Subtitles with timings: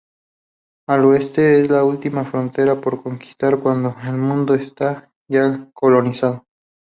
[0.87, 6.47] El oeste es la última frontera por conquistar cuando el mundo está ya colonizado.